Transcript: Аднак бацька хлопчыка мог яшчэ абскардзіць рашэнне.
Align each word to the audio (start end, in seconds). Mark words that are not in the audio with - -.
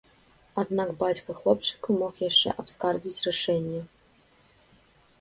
Аднак 0.61 0.93
бацька 1.01 1.35
хлопчыка 1.41 1.87
мог 1.99 2.13
яшчэ 2.29 2.57
абскардзіць 2.65 3.23
рашэнне. 3.31 3.87